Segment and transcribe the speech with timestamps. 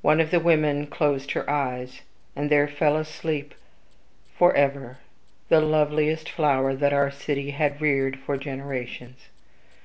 [0.00, 2.00] One of the women closed her eyelids;
[2.34, 3.54] and there fell asleep
[4.36, 4.98] forever
[5.50, 9.28] the loveliest flower that our city had reared for generations.